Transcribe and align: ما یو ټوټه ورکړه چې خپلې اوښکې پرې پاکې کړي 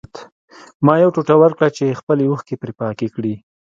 ما 0.85 0.93
یو 1.03 1.13
ټوټه 1.15 1.35
ورکړه 1.39 1.67
چې 1.77 1.97
خپلې 1.99 2.23
اوښکې 2.27 2.55
پرې 2.61 2.73
پاکې 2.79 3.07
کړي 3.15 3.33